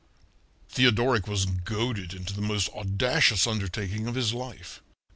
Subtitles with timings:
[0.67, 4.81] Theodoric was goaded into the most audacious undertaking of his life.